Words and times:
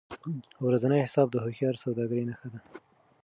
ورځنی 0.67 0.99
حساب 1.05 1.27
د 1.31 1.35
هوښیار 1.43 1.75
سوداګر 1.83 2.21
نښه 2.29 2.47
ده. 2.53 2.59